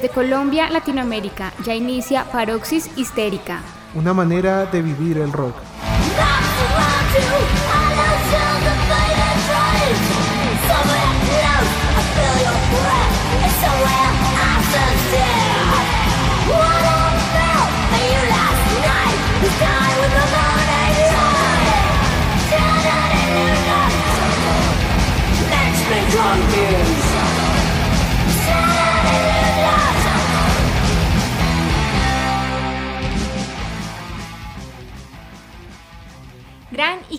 [0.00, 3.60] Desde Colombia, Latinoamérica, ya inicia Paroxis Histérica.
[3.94, 5.54] Una manera de vivir el rock.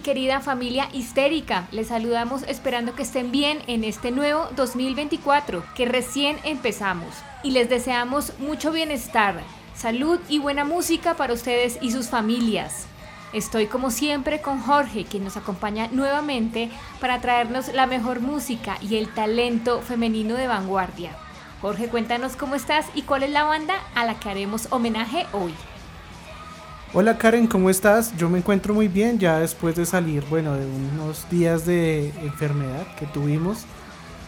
[0.01, 6.37] Querida familia histérica, les saludamos esperando que estén bien en este nuevo 2024 que recién
[6.43, 7.07] empezamos
[7.43, 9.41] y les deseamos mucho bienestar,
[9.75, 12.87] salud y buena música para ustedes y sus familias.
[13.33, 18.97] Estoy como siempre con Jorge, quien nos acompaña nuevamente para traernos la mejor música y
[18.97, 21.11] el talento femenino de vanguardia.
[21.61, 25.53] Jorge, cuéntanos cómo estás y cuál es la banda a la que haremos homenaje hoy.
[26.93, 28.17] Hola Karen, ¿cómo estás?
[28.17, 32.85] Yo me encuentro muy bien ya después de salir, bueno, de unos días de enfermedad
[32.99, 33.59] que tuvimos.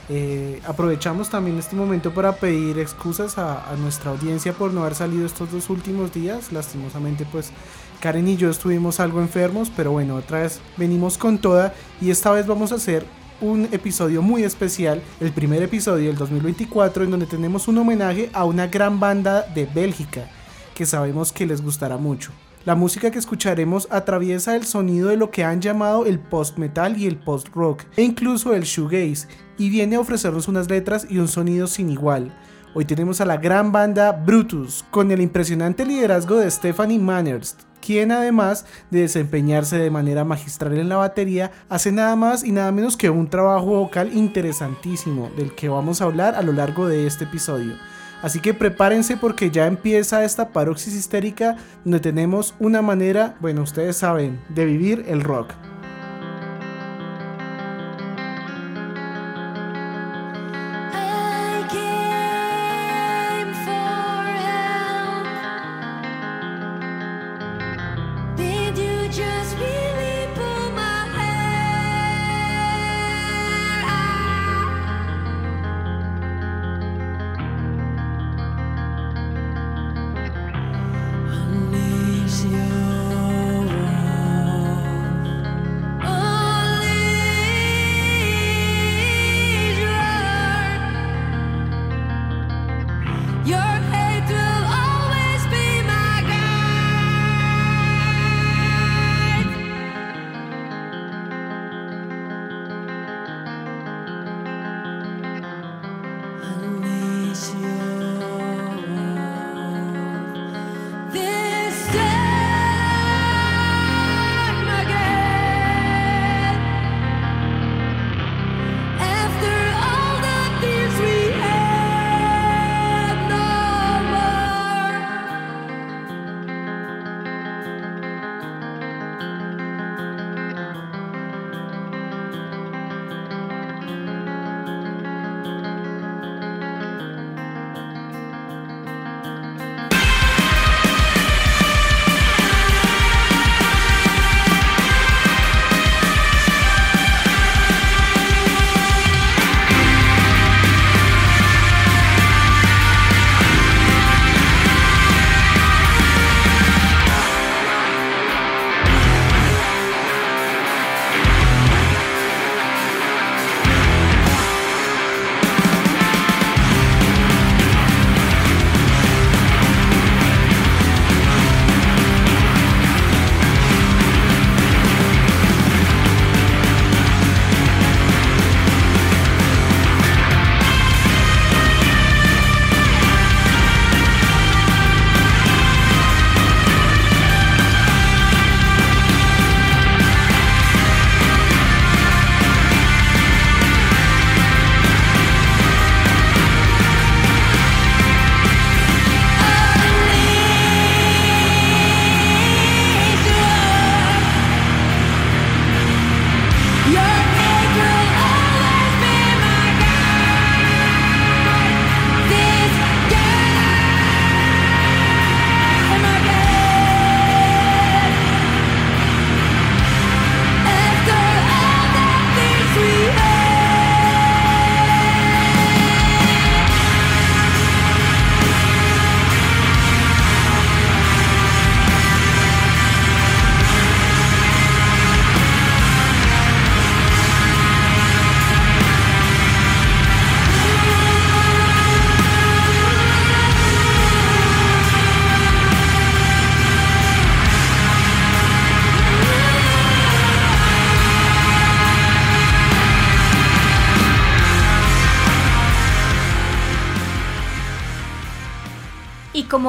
[0.08, 4.96] Eh, aprovechamos también este momento para pedir excusas a, a, nuestra audiencia por no haber
[4.96, 6.54] salido estos dos últimos días.
[6.54, 7.52] Lastimosamente, pues
[8.00, 12.32] Karen y yo estuvimos algo enfermos, pero bueno, otra vez venimos con toda y esta
[12.32, 13.06] vez vamos a hacer
[13.42, 18.46] un episodio muy especial, el primer episodio del 2024, en donde tenemos un homenaje a
[18.46, 20.30] una gran banda de Bélgica
[20.74, 22.32] que sabemos que les gustará mucho.
[22.66, 27.08] La música que escucharemos atraviesa el sonido de lo que han llamado el post-metal y
[27.08, 29.28] el post-rock, e incluso el shoegaze,
[29.58, 32.34] y viene a ofrecernos unas letras y un sonido sin igual.
[32.74, 38.14] Hoy tenemos a la gran banda Brutus, con el impresionante liderazgo de Stephanie Manners, quien
[38.14, 42.96] además de desempeñarse de manera magistral en la batería, hace nada más y nada menos
[42.96, 47.26] que un trabajo vocal interesantísimo, del que vamos a hablar a lo largo de este
[47.26, 47.74] episodio.
[48.24, 53.98] Así que prepárense porque ya empieza esta paroxis histérica donde tenemos una manera, bueno, ustedes
[53.98, 55.54] saben, de vivir el rock.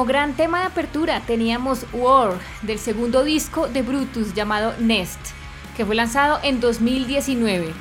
[0.05, 5.19] Gran tema de apertura teníamos War del segundo disco de Brutus llamado Nest,
[5.75, 7.73] que fue lanzado en 2019.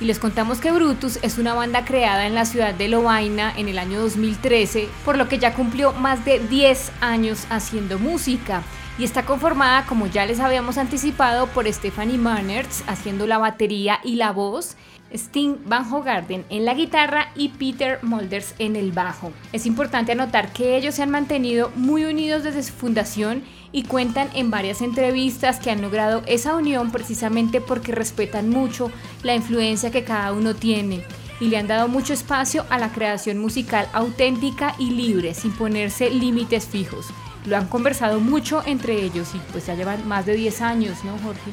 [0.00, 3.68] Y les contamos que Brutus es una banda creada en la ciudad de Lovaina en
[3.68, 8.62] el año 2013, por lo que ya cumplió más de 10 años haciendo música.
[8.98, 14.16] Y está conformada, como ya les habíamos anticipado, por Stephanie Mannertz haciendo la batería y
[14.16, 14.76] la voz,
[15.12, 19.32] Sting Van Hogarden en la guitarra y Peter Molders en el bajo.
[19.52, 23.42] Es importante anotar que ellos se han mantenido muy unidos desde su fundación
[23.72, 28.90] y cuentan en varias entrevistas que han logrado esa unión precisamente porque respetan mucho
[29.22, 31.02] la influencia que cada uno tiene
[31.40, 36.10] y le han dado mucho espacio a la creación musical auténtica y libre, sin ponerse
[36.10, 37.06] límites fijos.
[37.46, 41.16] Lo han conversado mucho entre ellos y pues ya llevan más de 10 años, ¿no,
[41.18, 41.50] Jorge?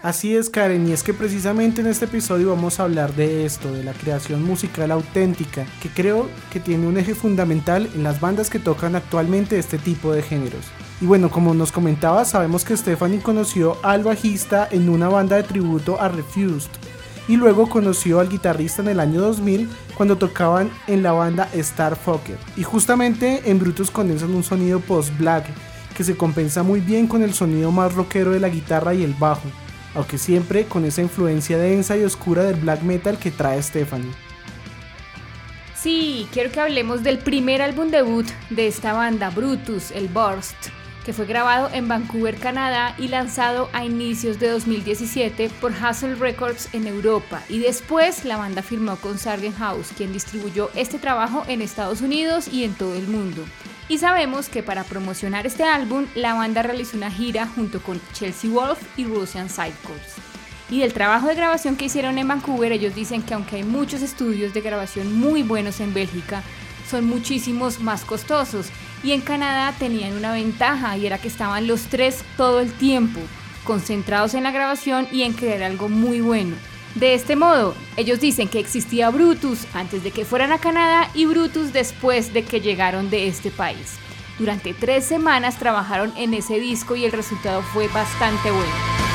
[0.00, 3.72] Así es, Karen, y es que precisamente en este episodio vamos a hablar de esto,
[3.72, 8.48] de la creación musical auténtica, que creo que tiene un eje fundamental en las bandas
[8.48, 10.66] que tocan actualmente este tipo de géneros.
[11.00, 15.42] Y bueno, como nos comentaba, sabemos que Stephanie conoció al bajista en una banda de
[15.42, 16.70] tributo a Refused,
[17.26, 21.96] y luego conoció al guitarrista en el año 2000 cuando tocaban en la banda Star
[21.96, 22.38] Fokker.
[22.56, 25.46] Y justamente en Brutus condensan un sonido post-black
[25.96, 29.14] que se compensa muy bien con el sonido más rockero de la guitarra y el
[29.14, 29.42] bajo
[29.94, 34.12] aunque siempre con esa influencia densa y oscura del black metal que trae Stephanie.
[35.74, 40.56] Sí, quiero que hablemos del primer álbum debut de esta banda, Brutus, el Burst,
[41.04, 46.68] que fue grabado en Vancouver, Canadá y lanzado a inicios de 2017 por Hustle Records
[46.74, 47.42] en Europa.
[47.48, 52.48] Y después la banda firmó con Sargent House, quien distribuyó este trabajo en Estados Unidos
[52.48, 53.44] y en todo el mundo.
[53.88, 58.50] Y sabemos que para promocionar este álbum, la banda realizó una gira junto con Chelsea
[58.50, 60.16] Wolf y Russian Sidecars.
[60.70, 64.02] Y del trabajo de grabación que hicieron en Vancouver, ellos dicen que aunque hay muchos
[64.02, 66.42] estudios de grabación muy buenos en Bélgica,
[66.90, 68.66] son muchísimos más costosos.
[69.02, 73.20] Y en Canadá tenían una ventaja y era que estaban los tres todo el tiempo,
[73.64, 76.56] concentrados en la grabación y en crear algo muy bueno.
[76.94, 81.26] De este modo, ellos dicen que existía Brutus antes de que fueran a Canadá y
[81.26, 83.98] Brutus después de que llegaron de este país.
[84.38, 89.07] Durante tres semanas trabajaron en ese disco y el resultado fue bastante bueno.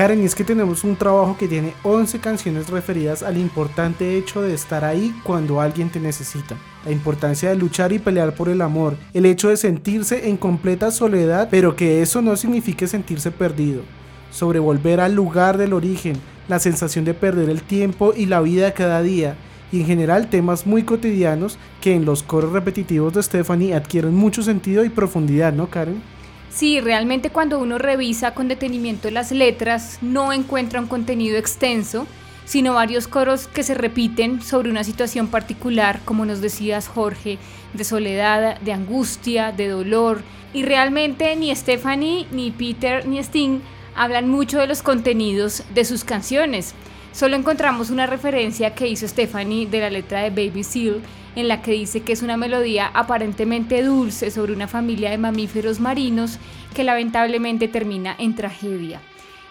[0.00, 4.54] Karen, es que tenemos un trabajo que tiene 11 canciones referidas al importante hecho de
[4.54, 8.96] estar ahí cuando alguien te necesita, la importancia de luchar y pelear por el amor,
[9.12, 13.82] el hecho de sentirse en completa soledad, pero que eso no signifique sentirse perdido,
[14.30, 16.16] sobre volver al lugar del origen,
[16.48, 19.36] la sensación de perder el tiempo y la vida cada día,
[19.70, 24.42] y en general temas muy cotidianos que en los coros repetitivos de Stephanie adquieren mucho
[24.42, 26.00] sentido y profundidad, ¿no, Karen?
[26.50, 32.08] Sí, realmente cuando uno revisa con detenimiento las letras no encuentra un contenido extenso,
[32.44, 37.38] sino varios coros que se repiten sobre una situación particular, como nos decías Jorge,
[37.72, 40.22] de soledad, de angustia, de dolor.
[40.52, 43.60] Y realmente ni Stephanie, ni Peter, ni Sting
[43.94, 46.74] hablan mucho de los contenidos de sus canciones.
[47.12, 51.00] Solo encontramos una referencia que hizo Stephanie de la letra de Baby Seal
[51.36, 55.80] en la que dice que es una melodía aparentemente dulce sobre una familia de mamíferos
[55.80, 56.38] marinos
[56.74, 59.00] que lamentablemente termina en tragedia.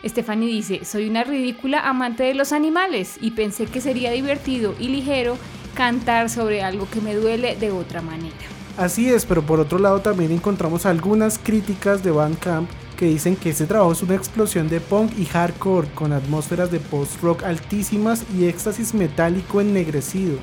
[0.06, 4.88] Stephanie dice, soy una ridícula amante de los animales y pensé que sería divertido y
[4.88, 5.38] ligero
[5.74, 8.36] cantar sobre algo que me duele de otra manera.
[8.78, 13.50] Así es, pero por otro lado también encontramos algunas críticas de Bandcamp que dicen que
[13.50, 18.46] este trabajo es una explosión de punk y hardcore con atmósferas de post-rock altísimas y
[18.46, 20.38] éxtasis metálico ennegrecido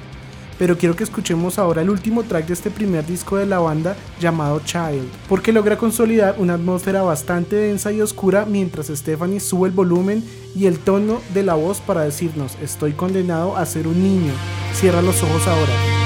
[0.59, 3.97] pero quiero que escuchemos ahora el último track de este primer disco de la banda
[4.21, 9.75] llamado Child, porque logra consolidar una atmósfera bastante densa y oscura mientras Stephanie sube el
[9.75, 14.33] volumen y el tono de la voz para decirnos estoy condenado a ser un niño,
[14.73, 16.06] cierra los ojos ahora.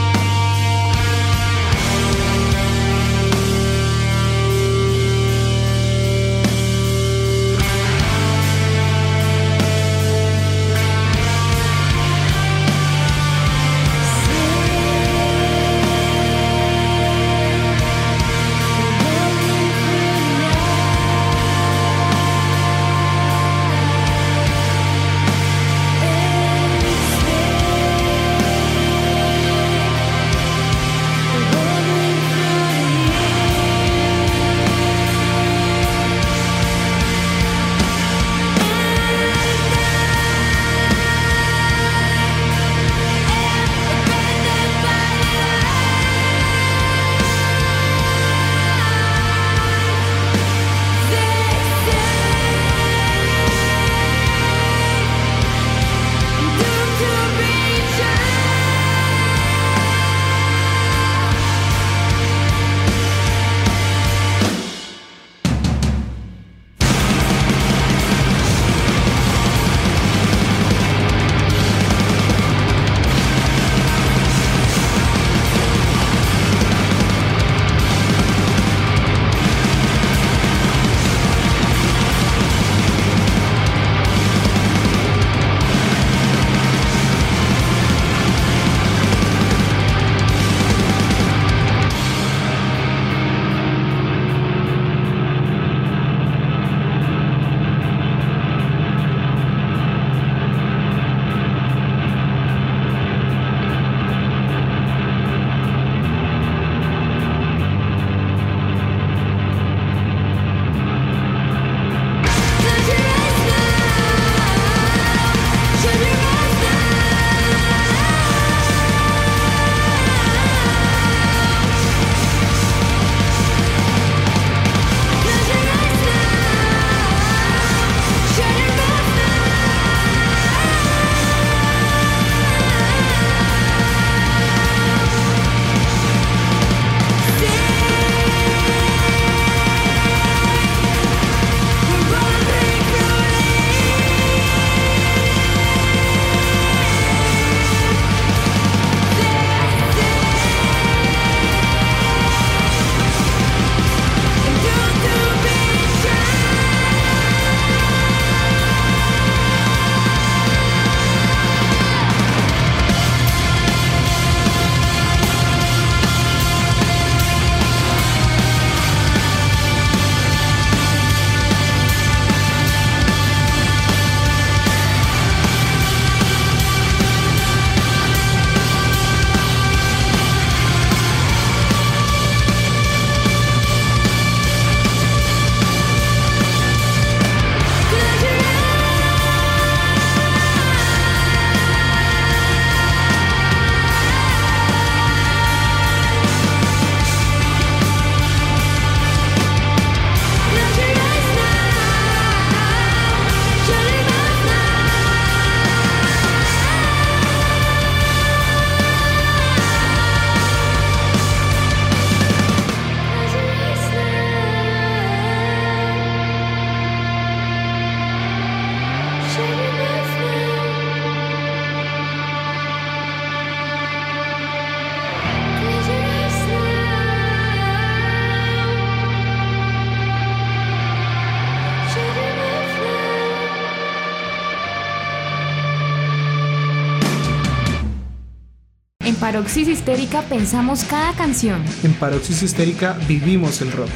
[239.30, 241.62] Paroxis Histérica pensamos cada canción.
[241.84, 243.88] En Paroxis Histérica vivimos el rock.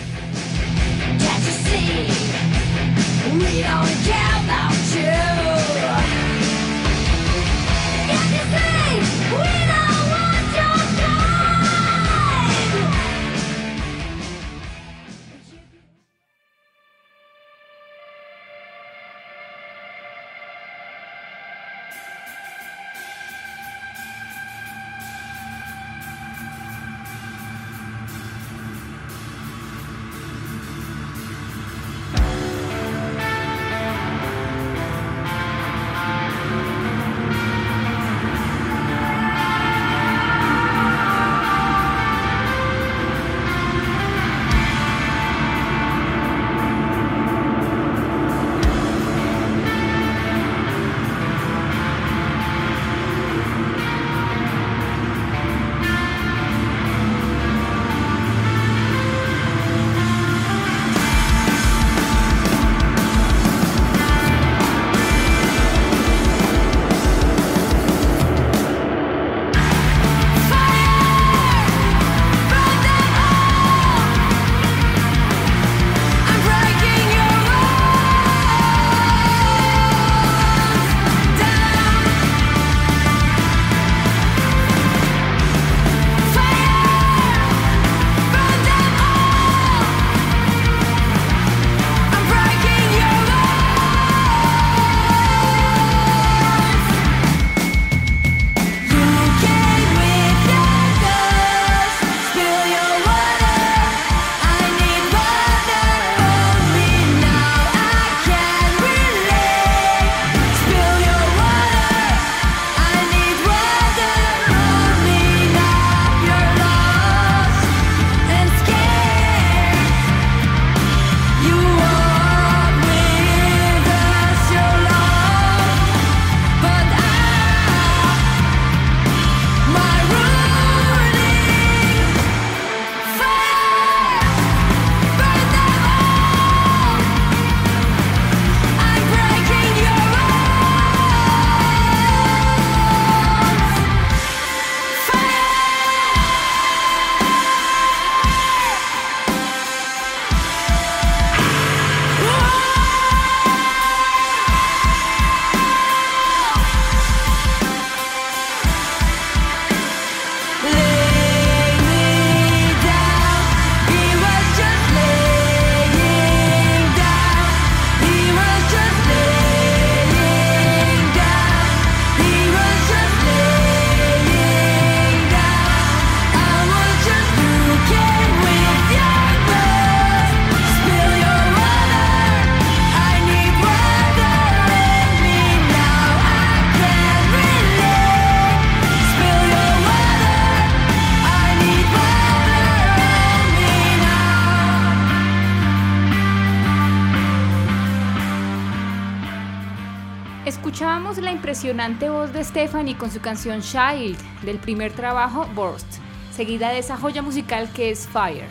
[201.92, 205.86] Voz de Stephanie con su canción Child del primer trabajo Burst,
[206.34, 208.48] seguida de esa joya musical que es Fire,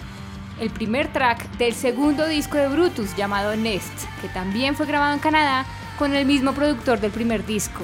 [0.60, 3.92] el primer track del segundo disco de Brutus llamado Nest,
[4.22, 5.66] que también fue grabado en Canadá
[5.98, 7.82] con el mismo productor del primer disco.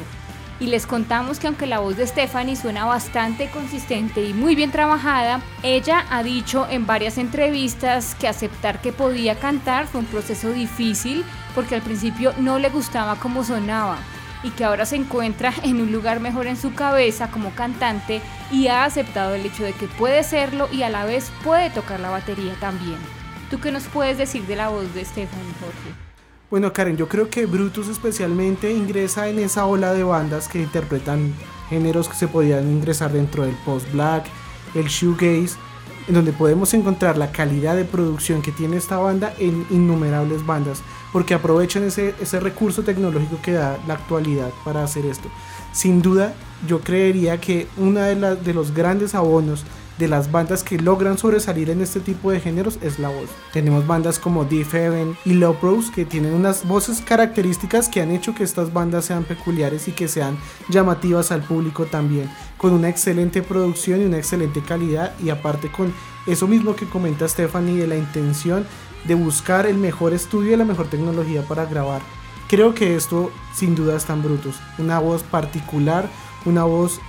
[0.60, 4.72] Y les contamos que aunque la voz de Stephanie suena bastante consistente y muy bien
[4.72, 10.52] trabajada, ella ha dicho en varias entrevistas que aceptar que podía cantar fue un proceso
[10.52, 11.24] difícil
[11.56, 13.98] porque al principio no le gustaba cómo sonaba
[14.44, 18.22] y que ahora se encuentra en un lugar mejor en su cabeza como cantante
[18.52, 22.00] y ha aceptado el hecho de que puede serlo y a la vez puede tocar
[22.00, 22.98] la batería también.
[23.50, 25.96] ¿Tú qué nos puedes decir de la voz de Stephanie Jorge?
[26.50, 31.34] Bueno, Karen, yo creo que Brutus especialmente ingresa en esa ola de bandas que interpretan
[31.70, 34.26] géneros que se podían ingresar dentro del post-black,
[34.74, 35.58] el shoegaze,
[36.08, 40.82] en donde podemos encontrar la calidad de producción que tiene esta banda en innumerables bandas
[41.12, 45.30] porque aprovechan ese, ese recurso tecnológico que da la actualidad para hacer esto.
[45.72, 46.34] Sin duda,
[46.68, 49.66] yo creería que uno de, de los grandes abonos
[50.00, 53.30] de las bandas que logran sobresalir en este tipo de géneros es la voz.
[53.52, 58.12] Tenemos bandas como Deep Heaven y Low Pros que tienen unas voces características que han
[58.12, 60.38] hecho que estas bandas sean peculiares y que sean
[60.70, 65.94] llamativas al público también, con una excelente producción y una excelente calidad y aparte con
[66.26, 68.66] eso mismo que comenta Stephanie de la intención
[69.06, 72.02] de buscar el mejor estudio y la mejor tecnología para grabar.
[72.48, 74.56] Creo que esto sin duda es tan brutos.
[74.78, 76.10] Una voz particular,
[76.46, 77.00] una voz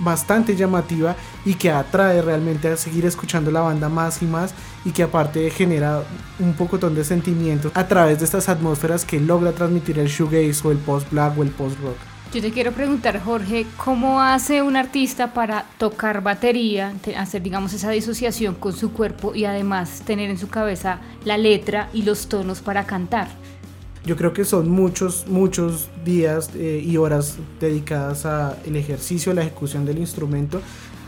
[0.00, 4.90] bastante llamativa y que atrae realmente a seguir escuchando la banda más y más y
[4.90, 6.04] que aparte genera
[6.38, 10.70] un poco de sentimientos a través de estas atmósferas que logra transmitir el shoegaze o
[10.70, 11.96] el post-black o el post-rock.
[12.32, 17.90] Yo te quiero preguntar, Jorge, ¿cómo hace un artista para tocar batería, hacer, digamos, esa
[17.90, 22.60] disociación con su cuerpo y además tener en su cabeza la letra y los tonos
[22.60, 23.28] para cantar?
[24.04, 29.40] Yo creo que son muchos, muchos días eh, y horas dedicadas al ejercicio, a la
[29.40, 30.60] ejecución del instrumento,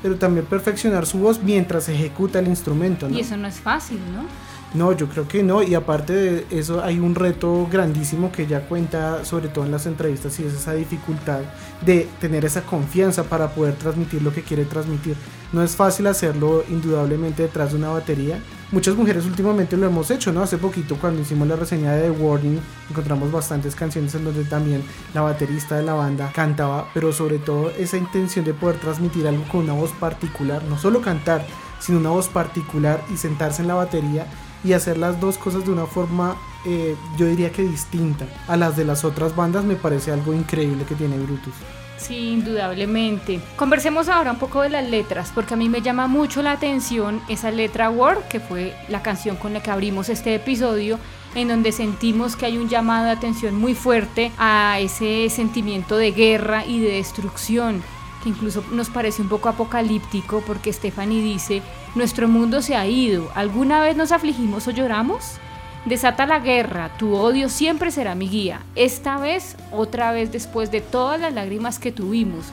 [0.03, 3.11] pero también perfeccionar su voz mientras ejecuta el instrumento.
[3.11, 4.25] Y eso no es fácil, ¿no?
[4.73, 5.63] No, yo creo que no.
[5.63, 9.87] Y aparte de eso, hay un reto grandísimo que ya cuenta, sobre todo en las
[9.87, 11.41] entrevistas, y es esa dificultad
[11.85, 15.17] de tener esa confianza para poder transmitir lo que quiere transmitir.
[15.53, 18.39] No es fácil hacerlo indudablemente detrás de una batería.
[18.71, 20.43] Muchas mujeres últimamente lo hemos hecho, ¿no?
[20.43, 24.85] Hace poquito cuando hicimos la reseña de The Warning encontramos bastantes canciones en donde también
[25.13, 29.43] la baterista de la banda cantaba, pero sobre todo esa intención de poder transmitir algo
[29.51, 31.45] con una voz particular, no solo cantar,
[31.81, 34.29] sino una voz particular y sentarse en la batería
[34.65, 38.77] y hacer las dos cosas de una forma eh, yo diría que distinta a las
[38.77, 41.55] de las otras bandas me parece algo increíble que tiene Brutus.
[41.97, 43.41] Sí, indudablemente.
[43.57, 47.21] Conversemos ahora un poco de las letras, porque a mí me llama mucho la atención
[47.29, 50.99] esa letra War, que fue la canción con la que abrimos este episodio,
[51.35, 56.13] en donde sentimos que hay un llamado de atención muy fuerte a ese sentimiento de
[56.13, 57.83] guerra y de destrucción
[58.23, 61.63] que incluso nos parece un poco apocalíptico porque Stephanie dice,
[61.95, 65.39] nuestro mundo se ha ido, ¿alguna vez nos afligimos o lloramos?
[65.87, 70.81] Desata la guerra, tu odio siempre será mi guía, esta vez, otra vez después de
[70.81, 72.47] todas las lágrimas que tuvimos.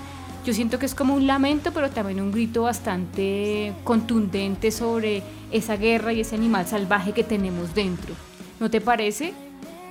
[0.46, 5.22] Yo siento que es como un lamento, pero también un grito bastante contundente sobre
[5.52, 8.16] esa guerra y ese animal salvaje que tenemos dentro.
[8.60, 9.34] ¿No te parece?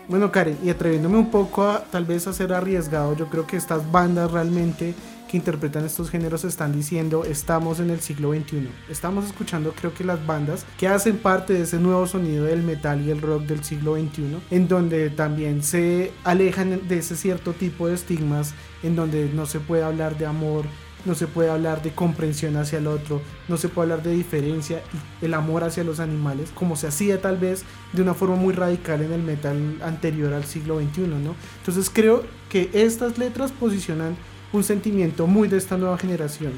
[0.09, 3.57] Bueno, Karen, y atreviéndome un poco a tal vez a ser arriesgado, yo creo que
[3.57, 4.95] estas bandas realmente
[5.29, 8.69] que interpretan estos géneros están diciendo estamos en el siglo XXI.
[8.91, 13.03] Estamos escuchando creo que las bandas que hacen parte de ese nuevo sonido del metal
[13.05, 17.89] y el rock del siglo XXI, en donde también se alejan de ese cierto tipo
[17.89, 20.65] de estigmas, en donde no se puede hablar de amor,
[21.07, 24.83] no se puede hablar de comprensión hacia el otro, no se puede hablar de diferencia
[25.21, 28.53] y el amor hacia los animales, como se hacía tal vez de una forma muy
[28.53, 31.35] radical en el metal anterior al siglo XXI, ¿no?
[31.59, 34.17] Entonces creo que estas letras posicionan
[34.57, 36.53] un sentimiento muy de esta nueva generación,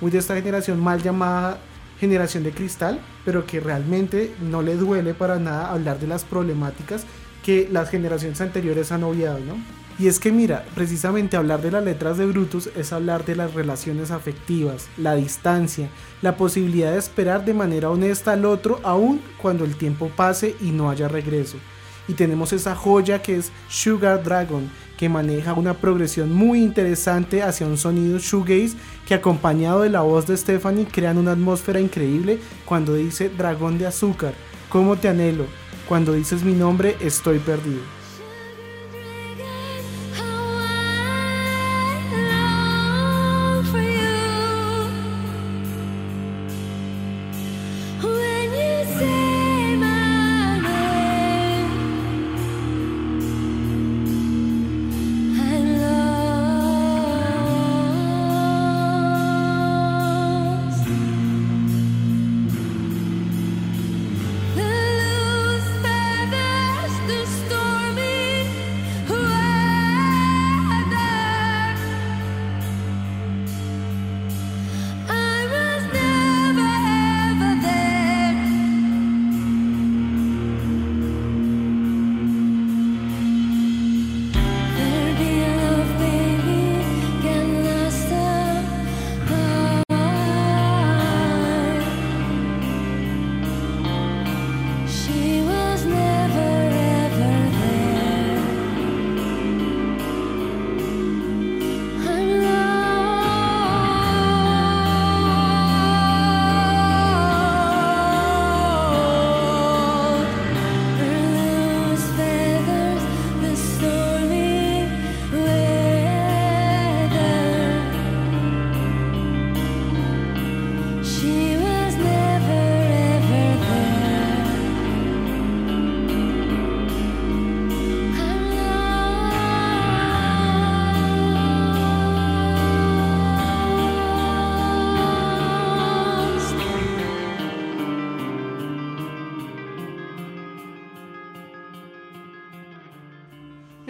[0.00, 1.58] muy de esta generación mal llamada
[1.98, 7.04] generación de cristal, pero que realmente no le duele para nada hablar de las problemáticas
[7.44, 9.56] que las generaciones anteriores han obviado, ¿no?
[9.98, 13.52] Y es que mira, precisamente hablar de las letras de Brutus es hablar de las
[13.52, 15.90] relaciones afectivas, la distancia,
[16.22, 20.70] la posibilidad de esperar de manera honesta al otro aun cuando el tiempo pase y
[20.70, 21.58] no haya regreso.
[22.08, 27.66] Y tenemos esa joya que es Sugar Dragon, que maneja una progresión muy interesante hacia
[27.66, 32.92] un sonido shoegaze que acompañado de la voz de Stephanie crean una atmósfera increíble cuando
[32.92, 34.34] dice dragón de azúcar,
[34.68, 35.46] ¿cómo te anhelo?
[35.88, 37.99] Cuando dices mi nombre estoy perdido.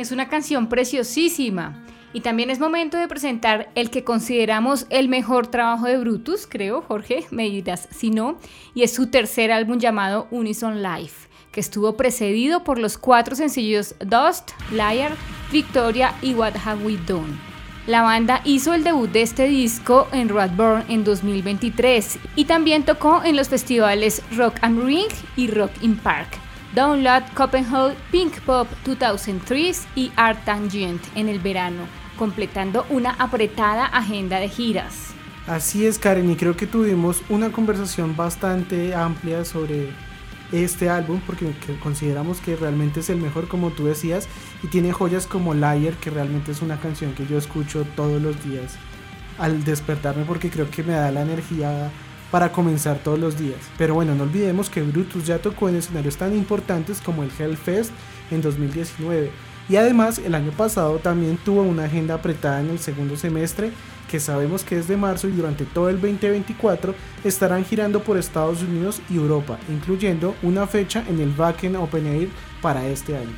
[0.00, 1.84] Es una canción preciosísima.
[2.14, 6.80] Y también es momento de presentar el que consideramos el mejor trabajo de Brutus, creo,
[6.80, 8.38] Jorge, me dirás si no,
[8.74, 13.94] y es su tercer álbum llamado Unison Life, que estuvo precedido por los cuatro sencillos
[13.98, 15.12] Dust, Liar,
[15.52, 17.38] Victoria y What Have We Done.
[17.86, 23.22] La banda hizo el debut de este disco en Radburn en 2023 y también tocó
[23.22, 26.49] en los festivales Rock am Ring y Rock in Park.
[26.74, 31.82] Download Copenhagen Pink Pop 2003 y Art Tangent en el verano
[32.16, 35.08] completando una apretada agenda de giras.
[35.48, 39.88] Así es, Karen, y creo que tuvimos una conversación bastante amplia sobre
[40.52, 41.52] este álbum porque
[41.82, 44.28] consideramos que realmente es el mejor como tú decías
[44.62, 48.44] y tiene joyas como Liar que realmente es una canción que yo escucho todos los
[48.44, 48.76] días
[49.38, 51.90] al despertarme porque creo que me da la energía
[52.30, 53.58] para comenzar todos los días.
[53.78, 57.92] Pero bueno, no olvidemos que Brutus ya tocó en escenarios tan importantes como el Hellfest
[58.30, 59.30] en 2019
[59.70, 63.70] y además el año pasado también tuvo una agenda apretada en el segundo semestre
[64.10, 68.62] que sabemos que es de marzo y durante todo el 2024 estarán girando por Estados
[68.62, 72.28] Unidos y Europa, incluyendo una fecha en el Wacken Open Air
[72.60, 73.30] para este año.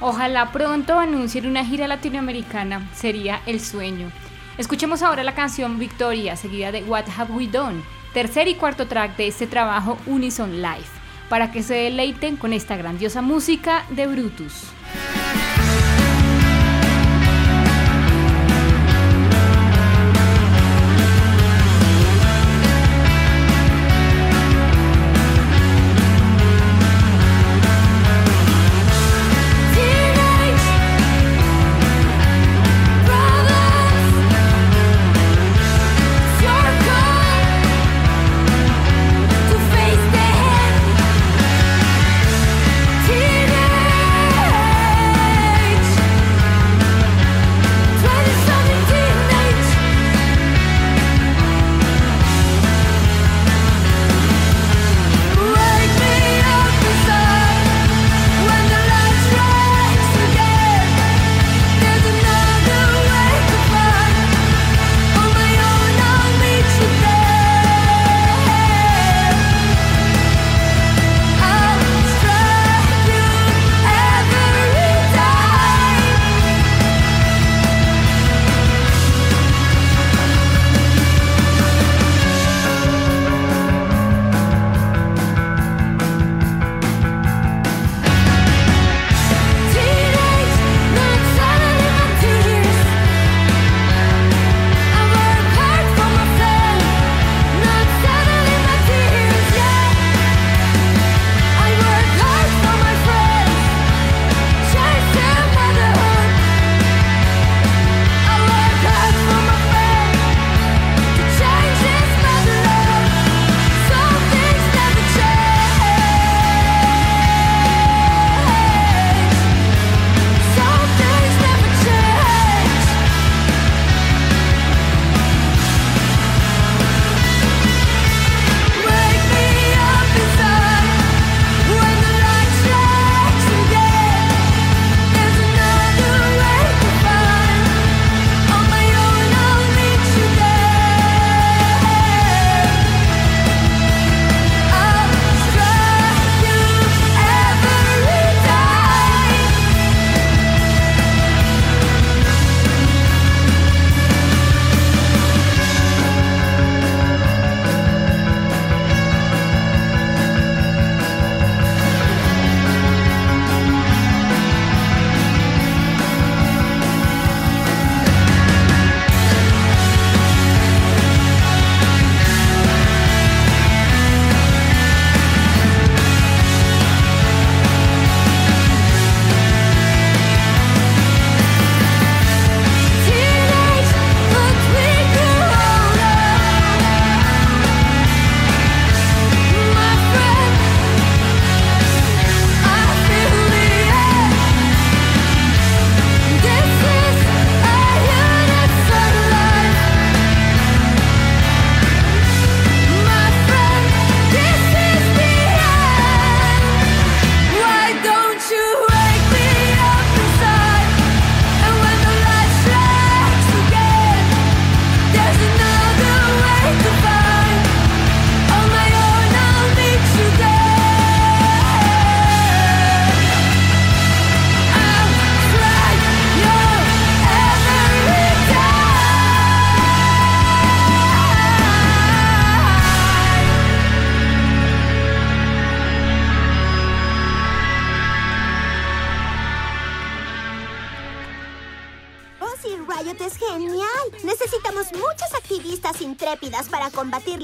[0.00, 4.10] Ojalá pronto anuncien una gira latinoamericana, sería el sueño.
[4.56, 9.16] Escuchemos ahora la canción Victoria, seguida de What Have We Done, tercer y cuarto track
[9.16, 10.90] de este trabajo Unison Live,
[11.28, 14.72] para que se deleiten con esta grandiosa música de Brutus.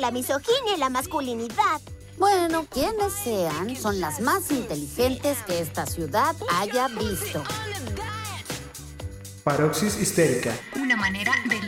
[0.08, 1.82] La misoginia y la masculinidad.
[2.16, 7.44] Bueno, quienes sean, son las más inteligentes que esta ciudad haya visto.
[9.44, 10.56] Paroxis histérica.
[10.76, 11.60] Una manera de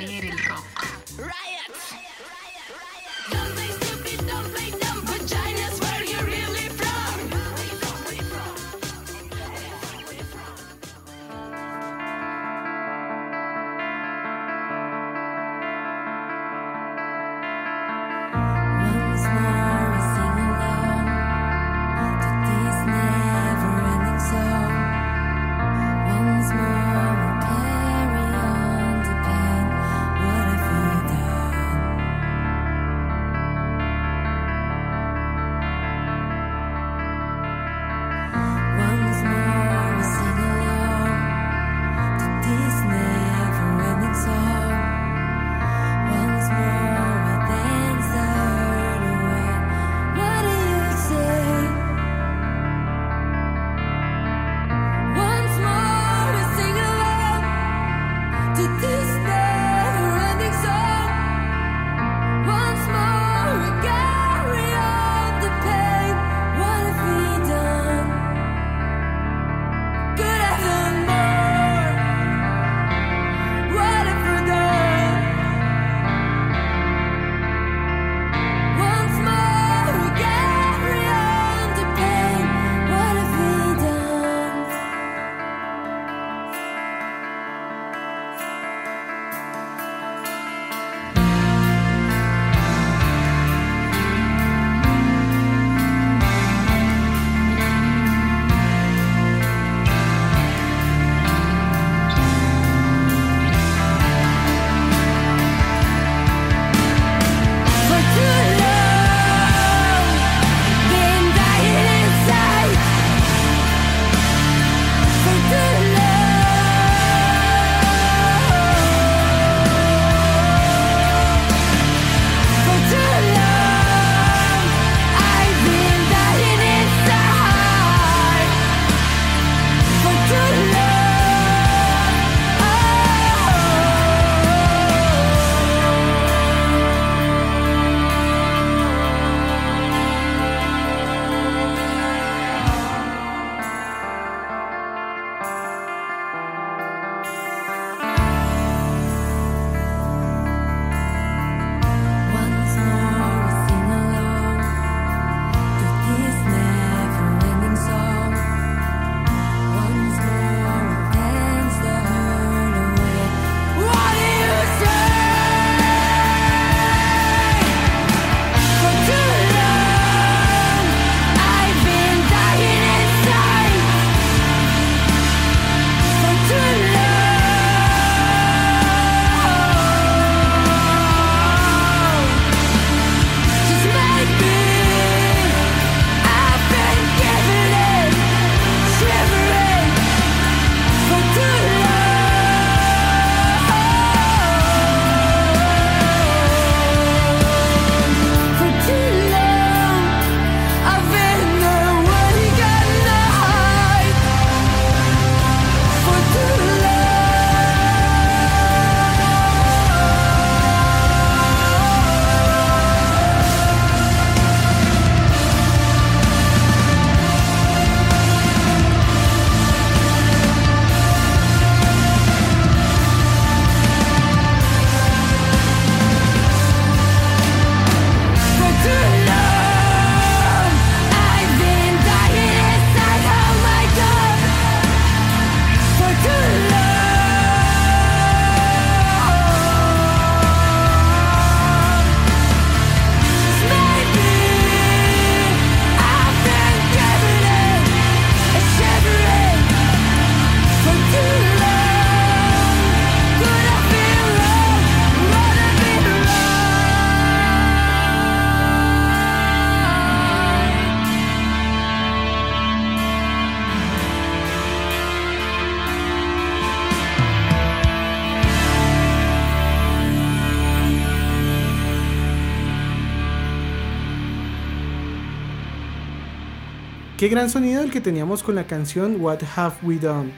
[277.21, 280.33] Qué gran sonido el que teníamos con la canción What Have We Done.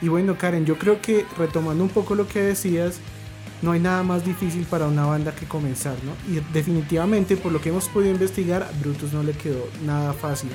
[0.00, 3.00] Y bueno, Karen, yo creo que retomando un poco lo que decías,
[3.60, 6.12] no hay nada más difícil para una banda que comenzar, ¿no?
[6.32, 10.50] Y definitivamente, por lo que hemos podido investigar, a Brutus no le quedó nada fácil.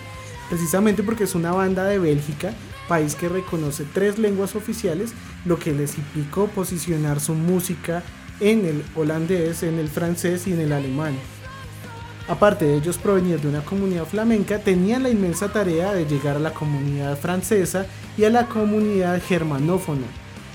[0.48, 2.54] Precisamente porque es una banda de Bélgica,
[2.88, 5.12] país que reconoce tres lenguas oficiales,
[5.44, 8.04] lo que les implicó posicionar su música
[8.40, 11.16] en el holandés, en el francés y en el alemán.
[12.28, 16.40] Aparte de ellos provenir de una comunidad flamenca, tenían la inmensa tarea de llegar a
[16.40, 17.86] la comunidad francesa
[18.18, 20.06] y a la comunidad germanófona,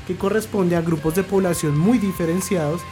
[0.06, 2.82] que corresponde a grupos de población muy diferenciados,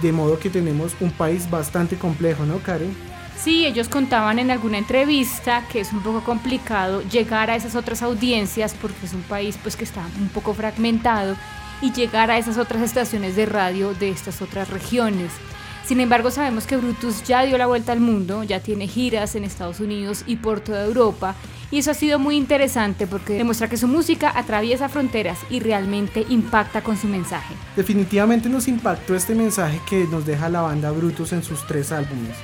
[0.00, 2.96] de modo que tenemos un país bastante complejo, ¿no, Karen?
[3.36, 8.02] Sí, ellos contaban en alguna entrevista que es un poco complicado llegar a esas otras
[8.02, 11.36] audiencias porque es un país pues que está un poco fragmentado
[11.82, 15.30] y llegar a esas otras estaciones de radio de estas otras regiones.
[15.86, 19.44] Sin embargo, sabemos que Brutus ya dio la vuelta al mundo, ya tiene giras en
[19.44, 21.34] Estados Unidos y por toda Europa,
[21.70, 26.24] y eso ha sido muy interesante porque demuestra que su música atraviesa fronteras y realmente
[26.30, 27.54] impacta con su mensaje.
[27.76, 32.36] Definitivamente nos impactó este mensaje que nos deja la banda Brutus en sus tres álbumes.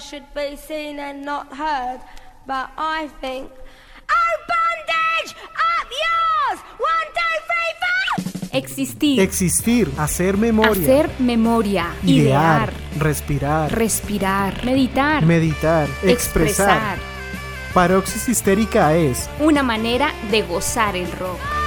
[0.00, 2.00] should be seen and not heard,
[2.46, 3.50] but I think.
[4.10, 5.36] Oh, bondage!
[5.54, 6.60] Up yours!
[6.78, 8.58] One, two, three, four!
[8.58, 9.20] Existir.
[9.20, 9.88] Existir.
[9.98, 10.82] Hacer memoria.
[10.82, 11.94] Hacer memoria.
[12.02, 12.72] Idear.
[12.98, 13.70] respirar.
[13.70, 14.64] Respirar.
[14.64, 15.26] Meditar.
[15.26, 15.88] Meditar.
[16.02, 16.08] Expresar.
[16.12, 16.98] expresar.
[17.74, 21.57] Paroxis histérica es una manera de gozar el rock.